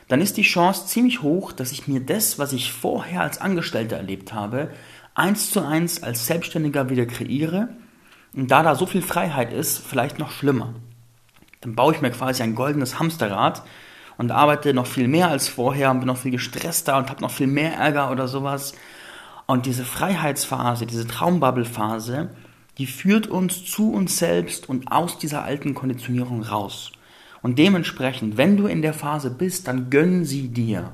dann 0.08 0.22
ist 0.22 0.38
die 0.38 0.44
Chance 0.44 0.88
ziemlich 0.88 1.22
hoch, 1.22 1.52
dass 1.52 1.72
ich 1.72 1.88
mir 1.88 2.00
das, 2.00 2.40
was 2.40 2.54
ich 2.54 2.72
vorher 2.72 3.22
als 3.22 3.42
Angestellter 3.42 3.98
erlebt 3.98 4.34
habe, 4.34 4.72
eins 5.16 5.52
zu 5.52 5.66
eins 5.66 6.04
als 6.04 6.26
Selbstständiger 6.26 6.90
wieder 6.90 7.06
kreiere 7.06 7.70
und 8.34 8.50
da 8.52 8.64
da 8.64 8.76
so 8.76 8.86
viel 8.86 9.02
Freiheit 9.02 9.52
ist, 9.52 9.80
vielleicht 9.80 10.20
noch 10.20 10.32
schlimmer. 10.32 10.76
Dann 11.62 11.76
baue 11.76 11.94
ich 11.94 12.02
mir 12.02 12.12
quasi 12.12 12.44
ein 12.44 12.56
goldenes 12.56 13.00
Hamsterrad 13.00 13.64
und 14.18 14.32
arbeite 14.32 14.74
noch 14.74 14.88
viel 14.88 15.08
mehr 15.08 15.30
als 15.30 15.50
vorher 15.50 15.92
und 15.92 16.00
bin 16.00 16.08
noch 16.08 16.18
viel 16.18 16.32
gestresster 16.32 16.98
und 16.98 17.10
habe 17.10 17.22
noch 17.22 17.32
viel 17.32 17.48
mehr 17.48 17.74
Ärger 17.74 18.12
oder 18.12 18.28
sowas. 18.28 18.74
Und 19.48 19.66
diese 19.66 19.84
Freiheitsphase, 19.84 20.86
diese 20.86 21.08
Traumbubble-Phase, 21.08 22.30
die 22.78 22.86
führt 22.86 23.28
uns 23.28 23.66
zu 23.66 23.92
uns 23.92 24.18
selbst 24.18 24.70
und 24.70 24.92
aus 24.92 25.18
dieser 25.18 25.44
alten 25.44 25.74
Konditionierung 25.74 26.44
raus. 26.44 26.92
Und 27.42 27.60
dementsprechend, 27.60 28.38
wenn 28.38 28.58
du 28.58 28.68
in 28.68 28.82
der 28.82 28.94
Phase 28.94 29.32
bist, 29.32 29.68
dann 29.68 29.90
gönn 29.90 30.26
sie 30.26 30.50
dir. 30.50 30.92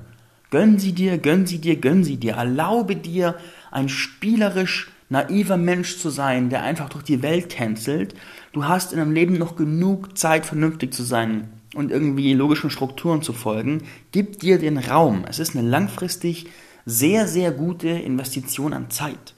Gönn 0.49 0.77
sie 0.77 0.93
dir, 0.93 1.17
gönn 1.17 1.45
sie 1.45 1.59
dir, 1.59 1.77
gönn 1.77 2.03
sie 2.03 2.17
dir. 2.17 2.33
Erlaube 2.33 2.95
dir, 2.95 3.35
ein 3.71 3.89
spielerisch 3.89 4.91
naiver 5.09 5.57
Mensch 5.57 5.97
zu 5.97 6.09
sein, 6.09 6.49
der 6.49 6.63
einfach 6.63 6.89
durch 6.89 7.03
die 7.03 7.21
Welt 7.21 7.49
tänzelt. 7.49 8.13
Du 8.51 8.65
hast 8.65 8.93
in 8.93 8.99
deinem 8.99 9.13
Leben 9.13 9.37
noch 9.37 9.55
genug 9.55 10.17
Zeit, 10.17 10.45
vernünftig 10.45 10.93
zu 10.93 11.03
sein 11.03 11.49
und 11.73 11.91
irgendwie 11.91 12.33
logischen 12.33 12.69
Strukturen 12.69 13.21
zu 13.21 13.33
folgen. 13.33 13.83
Gib 14.11 14.39
dir 14.39 14.59
den 14.59 14.77
Raum. 14.77 15.25
Es 15.27 15.39
ist 15.39 15.55
eine 15.55 15.67
langfristig 15.67 16.47
sehr, 16.85 17.27
sehr 17.27 17.51
gute 17.51 17.89
Investition 17.89 18.73
an 18.73 18.89
Zeit. 18.89 19.33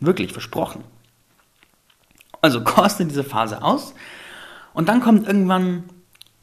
Wirklich, 0.00 0.32
versprochen. 0.32 0.82
Also 2.40 2.62
koste 2.62 3.06
diese 3.06 3.24
Phase 3.24 3.62
aus 3.62 3.94
und 4.72 4.88
dann 4.88 5.00
kommt 5.00 5.26
irgendwann 5.26 5.84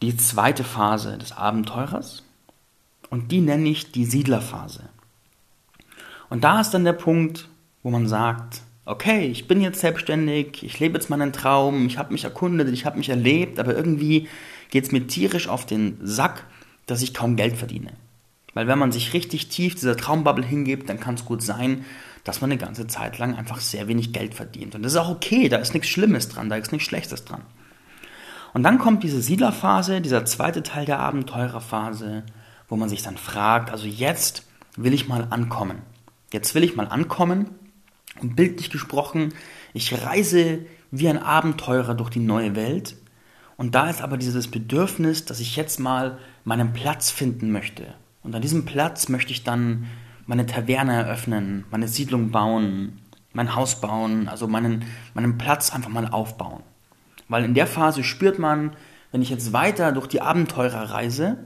die 0.02 0.18
zweite 0.18 0.64
Phase 0.64 1.18
des 1.18 1.32
Abenteurers 1.32 2.24
und 3.10 3.32
die 3.32 3.42
nenne 3.42 3.70
ich 3.70 3.92
die 3.92 4.06
Siedlerphase. 4.06 4.90
Und 6.30 6.44
da 6.44 6.60
ist 6.62 6.72
dann 6.72 6.84
der 6.84 6.94
Punkt, 6.94 7.48
wo 7.84 7.92
man 7.92 8.08
sagt, 8.08 8.62
okay, 8.86 9.28
ich 9.28 9.48
bin 9.48 9.62
jetzt 9.62 9.80
selbstständig, 9.80 10.64
ich 10.64 10.80
lebe 10.80 10.96
jetzt 10.96 11.10
meinen 11.10 11.32
Traum, 11.32 11.86
ich 11.86 11.98
habe 11.98 12.12
mich 12.12 12.24
erkundet, 12.24 12.70
ich 12.70 12.86
habe 12.86 12.98
mich 12.98 13.10
erlebt, 13.10 13.60
aber 13.60 13.76
irgendwie 13.76 14.28
geht 14.72 14.86
es 14.86 14.92
mir 14.92 15.08
tierisch 15.08 15.48
auf 15.48 15.66
den 15.66 16.00
Sack, 16.02 16.46
dass 16.86 17.02
ich 17.02 17.14
kaum 17.14 17.36
Geld 17.36 17.56
verdiene. 17.56 17.94
Weil 18.54 18.68
wenn 18.68 18.80
man 18.80 18.92
sich 18.92 19.14
richtig 19.14 19.48
tief 19.50 19.76
dieser 19.76 19.96
Traumbubble 19.96 20.46
hingibt, 20.46 20.90
dann 20.90 21.00
kann 21.00 21.16
es 21.16 21.26
gut 21.26 21.42
sein, 21.42 21.86
dass 22.24 22.42
man 22.42 22.51
eine 22.51 22.60
ganze 22.60 22.88
Zeit 22.88 23.18
lang 23.18 23.36
einfach 23.36 23.60
sehr 23.60 23.88
wenig 23.88 24.13
Geld 24.13 24.34
verdient. 24.34 24.75
Und 24.75 24.84
das 24.84 24.94
ist 24.94 24.98
auch 24.98 25.10
okay, 25.10 25.50
da 25.50 25.58
ist 25.58 25.74
nichts 25.74 25.89
Schlimmes 25.89 26.30
dran, 26.30 26.50
da 26.50 26.56
ist 26.56 26.72
nichts 26.72 26.88
Schlechtes 26.88 27.25
dran. 27.25 27.42
Und 28.53 28.63
dann 28.63 28.77
kommt 28.77 29.03
diese 29.03 29.22
Siedlerphase, 29.22 30.00
dieser 30.00 30.25
zweite 30.25 30.63
Teil 30.63 30.86
der 30.86 31.00
Abenteurerphase, 31.00 32.24
wo 32.68 32.75
man 32.75 32.88
sich 32.88 33.01
dann 33.01 33.18
fragt, 33.18 33.72
also 33.72 33.88
jetzt 33.88 34.48
will 34.77 34.94
ich 34.94 35.08
mal 35.08 35.27
ankommen. 35.32 35.82
Jetzt 36.32 36.56
will 36.56 36.63
ich 36.63 36.75
mal 36.75 36.88
ankommen 36.88 37.50
und 38.22 38.36
bildlich 38.36 38.70
gesprochen, 38.70 39.34
ich 39.74 40.06
reise 40.06 40.65
wie 40.92 41.10
ein 41.10 41.18
Abenteurer 41.18 41.96
durch 41.96 42.10
die 42.10 42.20
neue 42.20 42.56
Welt. 42.56 42.96
Und 43.58 43.75
da 43.75 43.89
ist 43.89 44.01
aber 44.01 44.18
dieses 44.18 44.50
Bedürfnis, 44.50 45.25
dass 45.25 45.39
ich 45.39 45.56
jetzt 45.56 45.80
mal 45.80 46.20
meinen 46.44 46.74
Platz 46.74 47.12
finden 47.12 47.51
möchte. 47.51 47.94
Und 48.22 48.36
an 48.36 48.42
diesem 48.42 48.65
Platz 48.65 49.10
möchte 49.10 49.32
ich 49.32 49.44
dann 49.44 49.88
meine 50.25 50.46
Taverne 50.46 50.94
eröffnen, 50.94 51.65
meine 51.72 51.88
Siedlung 51.88 52.32
bauen, 52.32 53.00
mein 53.34 53.56
Haus 53.56 53.82
bauen, 53.82 54.27
also 54.27 54.48
meinen, 54.48 54.86
meinen 55.13 55.38
Platz 55.38 55.74
einfach 55.74 55.89
mal 55.89 56.08
aufbauen. 56.08 56.63
Weil 57.27 57.44
in 57.46 57.53
der 57.53 57.68
Phase 57.68 58.03
spürt 58.03 58.39
man, 58.39 58.75
wenn 59.12 59.22
ich 59.22 59.30
jetzt 59.30 59.53
weiter 59.53 59.92
durch 59.92 60.08
die 60.08 60.22
Abenteurer 60.22 60.92
reise, 60.92 61.38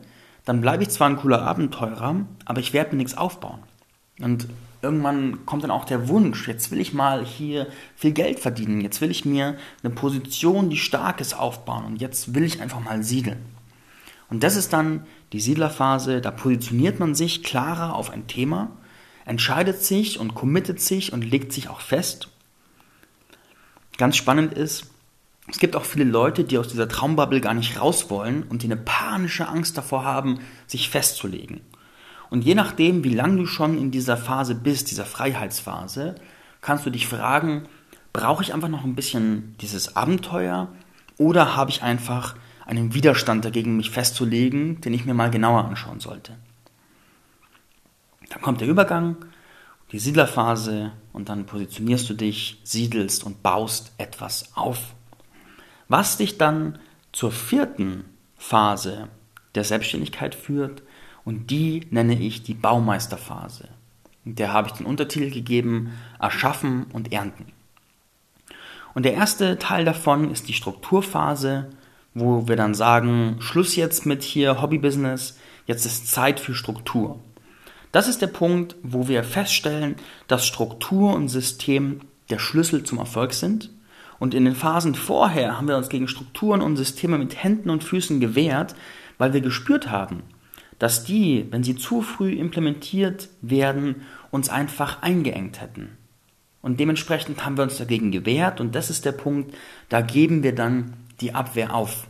dann 0.46 0.62
bleibe 0.62 0.84
ich 0.84 0.90
zwar 0.90 1.10
ein 1.10 1.18
cooler 1.18 1.42
Abenteurer, 1.42 2.26
aber 2.46 2.60
ich 2.60 2.74
werde 2.74 2.92
mir 2.92 2.98
nichts 2.98 3.18
aufbauen. 3.18 3.60
Und 4.20 4.48
irgendwann 4.82 5.46
kommt 5.46 5.64
dann 5.64 5.72
auch 5.72 5.86
der 5.86 6.08
Wunsch, 6.08 6.48
jetzt 6.48 6.72
will 6.72 6.80
ich 6.80 6.94
mal 6.94 7.26
hier 7.26 7.68
viel 7.96 8.12
Geld 8.12 8.40
verdienen, 8.40 8.82
jetzt 8.82 9.02
will 9.02 9.12
ich 9.12 9.26
mir 9.26 9.58
eine 9.84 9.94
Position, 9.94 10.70
die 10.70 10.78
stark 10.78 11.20
ist, 11.20 11.38
aufbauen 11.38 11.86
und 11.86 12.02
jetzt 12.02 12.34
will 12.34 12.44
ich 12.44 12.62
einfach 12.62 12.80
mal 12.80 13.04
siedeln. 13.04 13.57
Und 14.30 14.44
das 14.44 14.56
ist 14.56 14.74
dann 14.74 15.06
die 15.34 15.40
Siedlerphase, 15.40 16.22
da 16.22 16.32
positioniert 16.32 17.00
man 17.00 17.16
sich 17.16 17.44
klarer 17.44 17.96
auf 17.96 18.10
ein 18.10 18.28
Thema, 18.28 18.72
entscheidet 19.26 19.84
sich 19.84 20.20
und 20.20 20.36
committet 20.36 20.80
sich 20.82 21.14
und 21.14 21.22
legt 21.24 21.52
sich 21.52 21.70
auch 21.70 21.82
fest. 21.82 22.30
Ganz 23.98 24.16
spannend 24.16 24.54
ist, 24.54 24.92
es 25.50 25.60
gibt 25.60 25.76
auch 25.76 25.86
viele 25.86 26.04
Leute, 26.04 26.44
die 26.44 26.58
aus 26.58 26.68
dieser 26.68 26.90
Traumbubble 26.90 27.40
gar 27.40 27.54
nicht 27.54 27.80
raus 27.80 28.10
wollen 28.10 28.44
und 28.44 28.64
die 28.64 28.68
eine 28.68 28.78
panische 28.78 29.48
Angst 29.48 29.78
davor 29.78 30.04
haben, 30.04 30.40
sich 30.68 30.90
festzulegen. 30.90 31.62
Und 32.30 32.44
je 32.44 32.56
nachdem, 32.56 33.06
wie 33.06 33.14
lange 33.14 33.38
du 33.38 33.46
schon 33.46 33.78
in 33.78 33.90
dieser 33.90 34.18
Phase 34.18 34.56
bist, 34.56 34.92
dieser 34.92 35.06
Freiheitsphase, 35.06 36.16
kannst 36.60 36.86
du 36.86 36.90
dich 36.90 37.08
fragen, 37.08 37.64
brauche 38.12 38.44
ich 38.44 38.54
einfach 38.54 38.68
noch 38.68 38.84
ein 38.84 38.96
bisschen 38.96 39.56
dieses 39.62 39.96
Abenteuer 39.96 40.68
oder 41.18 41.56
habe 41.56 41.72
ich 41.72 41.82
einfach 41.82 42.36
einen 42.68 42.94
Widerstand 42.94 43.46
dagegen, 43.46 43.78
mich 43.78 43.90
festzulegen, 43.90 44.82
den 44.82 44.94
ich 44.94 45.06
mir 45.06 45.14
mal 45.14 45.32
genauer 45.32 45.66
anschauen 45.66 46.00
sollte. 46.00 46.34
Dann 48.30 48.42
kommt 48.42 48.62
der 48.62 48.68
Übergang, 48.68 49.16
die 49.94 50.00
Siedlerphase 50.00 50.92
und 51.14 51.30
dann 51.30 51.46
positionierst 51.46 52.10
du 52.10 52.14
dich, 52.14 52.60
siedelst 52.64 53.24
und 53.24 53.42
baust 53.42 53.94
etwas 53.98 54.52
auf. 54.56 54.80
Was 55.88 56.18
dich 56.18 56.38
dann 56.38 56.78
zur 57.14 57.32
vierten 57.32 58.04
Phase 58.36 59.08
der 59.56 59.64
Selbstständigkeit 59.64 60.36
führt 60.36 60.84
und 61.24 61.50
die 61.50 61.88
nenne 61.90 62.20
ich 62.20 62.44
die 62.44 62.54
Baumeisterphase. 62.54 63.70
Der 64.26 64.52
habe 64.52 64.68
ich 64.68 64.74
den 64.74 64.86
Untertitel 64.86 65.32
gegeben, 65.32 65.94
Erschaffen 66.20 66.88
und 66.92 67.14
Ernten. 67.14 67.46
Und 68.94 69.04
der 69.04 69.14
erste 69.14 69.58
Teil 69.58 69.86
davon 69.86 70.30
ist 70.32 70.50
die 70.50 70.54
Strukturphase 70.54 71.70
wo 72.14 72.48
wir 72.48 72.56
dann 72.56 72.74
sagen, 72.74 73.38
Schluss 73.40 73.76
jetzt 73.76 74.06
mit 74.06 74.24
hier 74.24 74.62
Hobbybusiness, 74.62 75.38
jetzt 75.66 75.86
ist 75.86 76.12
Zeit 76.12 76.40
für 76.40 76.56
Struktur. 76.56 77.20
Das 77.92 78.08
ist 78.08 78.22
der 78.22 78.28
Punkt, 78.28 78.76
wo 78.84 79.08
wir 79.08 79.24
feststellen, 79.24 79.96
dass 80.28 80.46
Struktur 80.46 81.14
und 81.14 81.30
System 81.30 82.02
der 82.30 82.40
Schlüssel 82.40 82.84
zum 82.84 82.98
Erfolg 82.98 83.34
sind. 83.34 83.70
Und 84.20 84.34
in 84.34 84.46
den 84.46 84.56
Phasen 84.56 84.96
vorher 84.96 85.58
haben 85.58 85.68
wir 85.68 85.78
uns 85.78 85.90
gegen 85.90 86.08
Strukturen 86.08 86.62
und 86.62 86.76
Systeme 86.76 87.18
mit 87.18 87.44
Händen 87.44 87.70
und 87.70 87.84
Füßen 87.84 88.20
gewehrt, 88.20 88.76
weil 89.18 89.34
wir 89.34 89.42
gespürt 89.42 89.90
haben, 89.90 90.24
dass 90.80 91.04
die, 91.04 91.48
wenn 91.52 91.64
sie 91.64 91.76
zu 91.76 92.02
früh 92.02 92.34
implementiert 92.34 93.30
werden, 93.42 94.04
uns 94.32 94.50
einfach 94.50 95.02
eingeengt 95.02 95.62
hätten. 95.62 95.98
Und 96.62 96.80
dementsprechend 96.80 97.46
haben 97.46 97.58
wir 97.58 97.64
uns 97.64 97.78
dagegen 97.78 98.12
gewehrt 98.12 98.60
und 98.60 98.76
das 98.76 98.90
ist 98.90 99.06
der 99.06 99.12
Punkt, 99.12 99.56
da 99.90 100.02
geben 100.02 100.44
wir 100.44 100.54
dann 100.54 100.94
die 101.22 101.34
Abwehr 101.34 101.74
auf 101.74 102.08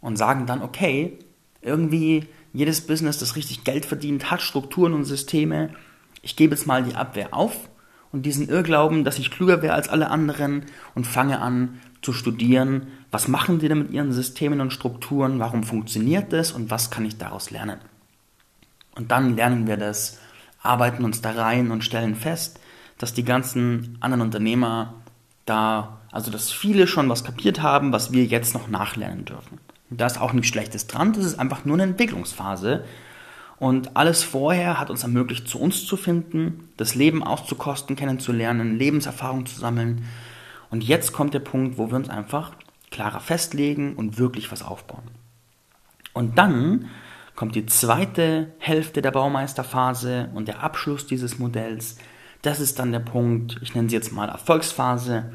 und 0.00 0.16
sagen 0.16 0.46
dann, 0.46 0.62
okay, 0.62 1.18
irgendwie 1.60 2.26
jedes 2.52 2.86
Business, 2.86 3.18
das 3.18 3.36
richtig 3.36 3.64
Geld 3.64 3.86
verdient, 3.86 4.30
hat 4.30 4.42
Strukturen 4.42 4.94
und 4.94 5.04
Systeme. 5.04 5.70
Ich 6.22 6.36
gebe 6.36 6.54
jetzt 6.54 6.66
mal 6.66 6.82
die 6.82 6.94
Abwehr 6.94 7.32
auf 7.32 7.68
und 8.10 8.26
diesen 8.26 8.48
Irrglauben, 8.48 9.04
dass 9.04 9.18
ich 9.18 9.30
klüger 9.30 9.62
wäre 9.62 9.74
als 9.74 9.88
alle 9.88 10.10
anderen 10.10 10.66
und 10.94 11.06
fange 11.06 11.40
an 11.40 11.80
zu 12.02 12.12
studieren, 12.12 12.88
was 13.10 13.28
machen 13.28 13.58
die 13.58 13.68
denn 13.68 13.78
mit 13.78 13.90
ihren 13.92 14.12
Systemen 14.12 14.60
und 14.60 14.72
Strukturen, 14.72 15.38
warum 15.38 15.62
funktioniert 15.62 16.32
das 16.32 16.52
und 16.52 16.70
was 16.70 16.90
kann 16.90 17.06
ich 17.06 17.16
daraus 17.16 17.50
lernen. 17.50 17.78
Und 18.96 19.10
dann 19.10 19.36
lernen 19.36 19.66
wir 19.66 19.76
das, 19.76 20.18
arbeiten 20.62 21.04
uns 21.04 21.22
da 21.22 21.30
rein 21.30 21.70
und 21.70 21.84
stellen 21.84 22.14
fest, 22.14 22.60
dass 22.98 23.14
die 23.14 23.24
ganzen 23.24 23.96
anderen 24.00 24.20
Unternehmer 24.20 24.94
da, 25.46 26.00
also 26.12 26.30
dass 26.30 26.52
viele 26.52 26.86
schon 26.86 27.08
was 27.08 27.24
kapiert 27.24 27.62
haben, 27.62 27.92
was 27.92 28.12
wir 28.12 28.24
jetzt 28.24 28.54
noch 28.54 28.68
nachlernen 28.68 29.24
dürfen. 29.24 29.58
da 29.90 30.06
ist 30.06 30.20
auch 30.20 30.32
nichts 30.32 30.48
Schlechtes 30.48 30.86
dran, 30.86 31.12
das 31.12 31.24
ist 31.24 31.38
einfach 31.38 31.64
nur 31.64 31.74
eine 31.74 31.84
Entwicklungsphase. 31.84 32.84
Und 33.58 33.96
alles 33.96 34.24
vorher 34.24 34.80
hat 34.80 34.90
uns 34.90 35.02
ermöglicht, 35.04 35.48
zu 35.48 35.58
uns 35.58 35.86
zu 35.86 35.96
finden, 35.96 36.68
das 36.76 36.94
Leben 36.94 37.22
auszukosten, 37.22 37.96
kennenzulernen, 37.96 38.76
Lebenserfahrung 38.76 39.46
zu 39.46 39.58
sammeln. 39.58 40.04
Und 40.70 40.82
jetzt 40.82 41.12
kommt 41.12 41.32
der 41.32 41.40
Punkt, 41.40 41.78
wo 41.78 41.88
wir 41.88 41.96
uns 41.96 42.08
einfach 42.08 42.52
klarer 42.90 43.20
festlegen 43.20 43.94
und 43.94 44.18
wirklich 44.18 44.50
was 44.50 44.62
aufbauen. 44.62 45.04
Und 46.12 46.38
dann 46.38 46.90
kommt 47.36 47.54
die 47.54 47.66
zweite 47.66 48.52
Hälfte 48.58 49.00
der 49.00 49.12
Baumeisterphase 49.12 50.30
und 50.34 50.48
der 50.48 50.62
Abschluss 50.62 51.06
dieses 51.06 51.38
Modells. 51.38 51.98
Das 52.42 52.58
ist 52.58 52.78
dann 52.78 52.90
der 52.92 53.00
Punkt, 53.00 53.58
ich 53.62 53.74
nenne 53.74 53.88
sie 53.88 53.96
jetzt 53.96 54.12
mal 54.12 54.28
Erfolgsphase. 54.28 55.32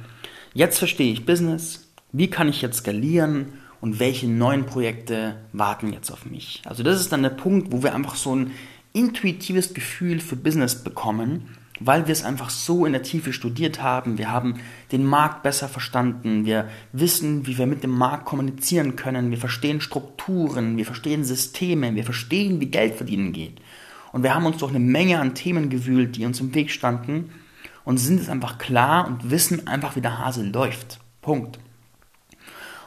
Jetzt 0.58 0.80
verstehe 0.80 1.14
ich 1.14 1.24
Business. 1.24 1.88
Wie 2.12 2.32
kann 2.32 2.50
ich 2.50 2.64
jetzt 2.64 2.78
skalieren 2.78 3.60
und 3.80 4.00
welche 4.00 4.28
neuen 4.28 4.66
Projekte 4.66 5.36
warten 5.54 5.94
jetzt 5.94 6.10
auf 6.10 6.26
mich? 6.26 6.64
Also 6.66 6.82
das 6.82 7.00
ist 7.00 7.12
dann 7.12 7.22
der 7.22 7.30
Punkt, 7.30 7.72
wo 7.72 7.84
wir 7.84 7.94
einfach 7.94 8.16
so 8.16 8.36
ein 8.36 8.50
intuitives 8.92 9.76
Gefühl 9.76 10.20
für 10.20 10.36
Business 10.36 10.84
bekommen, 10.84 11.50
weil 11.80 12.08
wir 12.08 12.12
es 12.12 12.24
einfach 12.24 12.50
so 12.50 12.88
in 12.88 12.94
der 12.94 13.04
Tiefe 13.04 13.34
studiert 13.34 13.84
haben. 13.84 14.18
Wir 14.18 14.32
haben 14.32 14.56
den 14.92 15.06
Markt 15.06 15.44
besser 15.44 15.70
verstanden. 15.70 16.48
Wir 16.48 16.68
wissen, 16.92 17.46
wie 17.46 17.60
wir 17.60 17.68
mit 17.68 17.84
dem 17.84 17.96
Markt 17.96 18.26
kommunizieren 18.26 18.96
können. 18.96 19.30
Wir 19.30 19.38
verstehen 19.38 19.80
Strukturen. 19.80 20.76
Wir 20.76 20.86
verstehen 20.86 21.24
Systeme. 21.24 21.94
Wir 21.94 22.04
verstehen, 22.04 22.60
wie 22.60 22.72
Geld 22.72 22.96
verdienen 22.96 23.32
geht. 23.32 23.62
Und 24.12 24.24
wir 24.24 24.34
haben 24.34 24.48
uns 24.48 24.58
durch 24.58 24.72
eine 24.72 24.80
Menge 24.80 25.20
an 25.20 25.36
Themen 25.36 25.70
gewühlt, 25.70 26.16
die 26.16 26.26
uns 26.26 26.40
im 26.40 26.56
Weg 26.56 26.72
standen 26.72 27.30
und 27.88 27.98
sind 28.00 28.20
es 28.20 28.28
einfach 28.28 28.58
klar 28.58 29.08
und 29.08 29.32
wissen 29.32 29.66
einfach, 29.66 29.96
wie 29.96 30.02
der 30.02 30.20
Hase 30.20 30.44
läuft. 30.44 31.00
Punkt. 31.22 31.58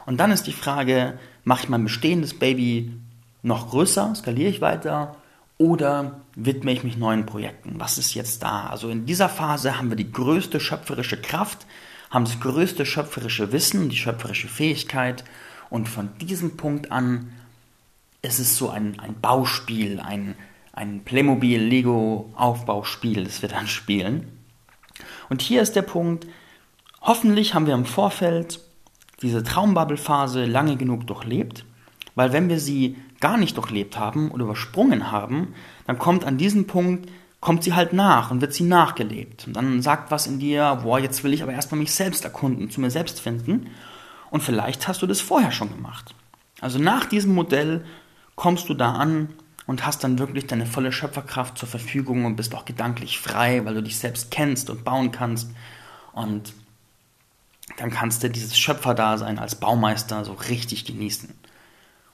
Und 0.05 0.17
dann 0.17 0.29
ist 0.29 0.45
die 0.45 0.51
Frage, 0.51 1.17
mache 1.43 1.63
ich 1.63 1.69
mein 1.69 1.85
bestehendes 1.85 2.37
Baby 2.37 2.93
noch 3.41 3.71
größer, 3.71 4.13
skaliere 4.13 4.51
ich 4.51 4.61
weiter 4.61 5.15
oder 5.57 6.21
widme 6.35 6.71
ich 6.71 6.83
mich 6.83 6.97
neuen 6.97 7.25
Projekten? 7.25 7.79
Was 7.79 7.97
ist 7.97 8.13
jetzt 8.13 8.43
da? 8.43 8.67
Also 8.67 8.89
in 8.89 9.07
dieser 9.07 9.27
Phase 9.27 9.75
haben 9.75 9.89
wir 9.89 9.97
die 9.97 10.11
größte 10.11 10.59
schöpferische 10.59 11.19
Kraft, 11.19 11.65
haben 12.11 12.25
das 12.25 12.39
größte 12.39 12.85
schöpferische 12.85 13.51
Wissen, 13.51 13.89
die 13.89 13.97
schöpferische 13.97 14.49
Fähigkeit 14.49 15.23
und 15.71 15.89
von 15.89 16.15
diesem 16.19 16.57
Punkt 16.57 16.91
an 16.91 17.33
ist 18.21 18.37
es 18.37 18.55
so 18.55 18.69
ein, 18.69 18.99
ein 18.99 19.19
Bauspiel, 19.19 19.99
ein, 19.99 20.35
ein 20.73 21.03
Playmobil-Lego-Aufbauspiel, 21.03 23.23
das 23.23 23.41
wir 23.41 23.49
dann 23.49 23.67
spielen. 23.67 24.40
Und 25.29 25.41
hier 25.41 25.61
ist 25.61 25.75
der 25.75 25.81
Punkt, 25.81 26.27
hoffentlich 27.01 27.53
haben 27.53 27.67
wir 27.67 27.73
im 27.73 27.85
Vorfeld 27.85 28.59
diese 29.21 29.43
Traumbubble-Phase 29.43 30.45
lange 30.45 30.77
genug 30.77 31.07
durchlebt, 31.07 31.65
weil 32.15 32.33
wenn 32.33 32.49
wir 32.49 32.59
sie 32.59 32.97
gar 33.19 33.37
nicht 33.37 33.57
durchlebt 33.57 33.97
haben 33.97 34.31
oder 34.31 34.45
übersprungen 34.45 35.11
haben, 35.11 35.53
dann 35.87 35.99
kommt 35.99 36.25
an 36.25 36.37
diesem 36.37 36.67
Punkt, 36.67 37.09
kommt 37.39 37.63
sie 37.63 37.73
halt 37.73 37.93
nach 37.93 38.31
und 38.31 38.41
wird 38.41 38.53
sie 38.53 38.63
nachgelebt. 38.63 39.47
Und 39.47 39.55
dann 39.55 39.81
sagt 39.81 40.11
was 40.11 40.27
in 40.27 40.39
dir, 40.39 40.79
boah, 40.83 40.99
jetzt 40.99 41.23
will 41.23 41.33
ich 41.33 41.43
aber 41.43 41.53
erstmal 41.53 41.79
mich 41.79 41.93
selbst 41.93 42.23
erkunden, 42.23 42.69
zu 42.69 42.81
mir 42.81 42.91
selbst 42.91 43.19
finden. 43.19 43.67
Und 44.29 44.41
vielleicht 44.41 44.87
hast 44.87 45.01
du 45.01 45.07
das 45.07 45.21
vorher 45.21 45.51
schon 45.51 45.71
gemacht. 45.71 46.13
Also 46.59 46.79
nach 46.79 47.05
diesem 47.05 47.33
Modell 47.33 47.83
kommst 48.35 48.69
du 48.69 48.73
da 48.73 48.93
an 48.93 49.29
und 49.67 49.85
hast 49.85 50.03
dann 50.03 50.19
wirklich 50.19 50.47
deine 50.47 50.65
volle 50.65 50.91
Schöpferkraft 50.91 51.57
zur 51.57 51.69
Verfügung 51.69 52.25
und 52.25 52.35
bist 52.35 52.55
auch 52.55 52.65
gedanklich 52.65 53.19
frei, 53.19 53.63
weil 53.65 53.75
du 53.75 53.83
dich 53.83 53.97
selbst 53.97 54.31
kennst 54.31 54.69
und 54.69 54.83
bauen 54.83 55.11
kannst. 55.11 55.51
Und 56.13 56.53
dann 57.77 57.91
kannst 57.91 58.23
du 58.23 58.29
dieses 58.29 58.57
Schöpferdasein 58.57 59.39
als 59.39 59.55
Baumeister 59.55 60.25
so 60.25 60.33
richtig 60.33 60.85
genießen. 60.85 61.33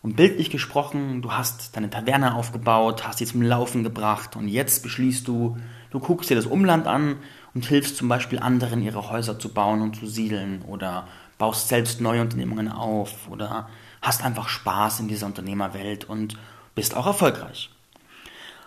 Und 0.04 0.16
bildlich 0.16 0.50
gesprochen, 0.50 1.22
du 1.22 1.33
hast 1.33 1.75
deine 1.75 1.90
Taverne 1.90 2.36
aufgebaut, 2.36 3.07
hast 3.07 3.18
sie 3.18 3.25
zum 3.25 3.42
Laufen 3.42 3.83
gebracht 3.83 4.36
und 4.36 4.48
jetzt 4.48 4.83
beschließt 4.83 5.27
du, 5.27 5.57
du 5.90 6.00
guckst 6.00 6.29
dir 6.29 6.36
das 6.36 6.46
Umland 6.46 6.86
an 6.88 7.18
und 7.53 7.66
hilfst 7.66 7.98
zum 7.98 8.07
Beispiel 8.07 8.40
anderen, 8.40 8.83
ihre 8.83 9.10
Häuser 9.10 9.40
zu 9.40 9.50
bauen 9.50 9.81
und 9.81 9.96
zu 9.96 10.05
siedeln 10.05 10.62
oder 10.62 11.07
baust 11.38 11.68
selbst 11.68 12.00
neue 12.00 12.22
Unternehmungen 12.22 12.72
auf 12.72 13.27
oder 13.29 13.70
hast 14.01 14.24
einfach 14.24 14.48
Spaß 14.48 15.00
in 15.00 15.07
dieser 15.07 15.25
Unternehmerwelt 15.25 16.05
und 16.05 16.38
bist 16.77 16.96
auch 16.96 17.07
erfolgreich. 17.07 17.72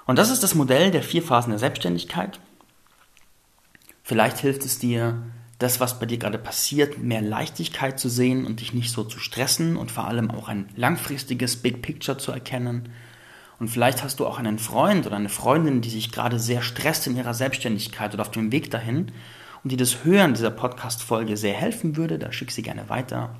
Und 0.05 0.19
das 0.19 0.31
ist 0.31 0.43
das 0.43 0.57
Modell 0.57 0.91
der 0.91 1.05
vier 1.05 1.23
Phasen 1.23 1.51
der 1.51 1.61
Selbstständigkeit. 1.61 2.41
Vielleicht 4.03 4.39
hilft 4.39 4.65
es 4.65 4.81
dir, 4.81 5.23
das, 5.61 5.79
was 5.79 6.01
bei 6.01 6.07
dir 6.07 6.19
gerade 6.19 6.39
passiert, 6.39 6.99
mehr 6.99 7.23
Leichtigkeit 7.23 8.01
zu 8.01 8.09
sehen 8.09 8.45
und 8.47 8.61
dich 8.61 8.75
nicht 8.75 8.91
so 8.91 9.05
zu 9.05 9.21
stressen 9.21 9.77
und 9.77 9.93
vor 9.93 10.09
allem 10.09 10.33
auch 10.33 10.49
ein 10.49 10.69
langfristiges 10.75 11.57
Big 11.57 11.83
Picture 11.83 12.19
zu 12.19 12.33
erkennen. 12.33 12.89
Und 13.61 13.69
vielleicht 13.69 14.03
hast 14.03 14.19
du 14.19 14.27
auch 14.27 14.41
einen 14.41 14.59
Freund 14.59 15.07
oder 15.07 15.15
eine 15.15 15.29
Freundin, 15.29 15.81
die 15.81 15.91
sich 15.91 16.11
gerade 16.11 16.41
sehr 16.41 16.63
stresst 16.63 17.07
in 17.07 17.17
ihrer 17.17 17.35
Selbstständigkeit 17.35 18.13
oder 18.13 18.23
auf 18.23 18.33
dem 18.33 18.51
Weg 18.51 18.73
dahin 18.73 19.13
und 19.63 19.71
die 19.71 19.77
das 19.77 20.03
Hören 20.03 20.35
dieser 20.35 20.51
Podcast-Folge 20.51 21.37
sehr 21.37 21.55
helfen 21.55 21.97
würde, 21.97 22.19
da 22.19 22.33
schick 22.33 22.51
sie 22.51 22.63
gerne 22.63 22.89
weiter. 22.89 23.37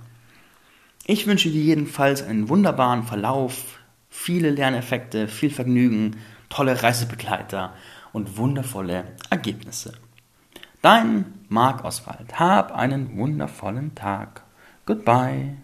Ich 1.07 1.27
wünsche 1.27 1.51
dir 1.51 1.63
jedenfalls 1.63 2.23
einen 2.23 2.49
wunderbaren 2.49 3.03
Verlauf, 3.03 3.80
viele 4.11 4.51
Lerneffekte, 4.51 5.29
viel 5.29 5.51
Vergnügen, 5.51 6.17
tolle 6.49 6.83
Reisebegleiter 6.83 7.73
und 8.13 8.37
wundervolle 8.37 9.05
Ergebnisse. 9.31 9.95
Dein 10.83 11.33
Marc 11.49 11.85
Oswald. 11.85 12.39
Hab 12.39 12.73
einen 12.73 13.17
wundervollen 13.17 13.95
Tag. 13.95 14.43
Goodbye. 14.85 15.57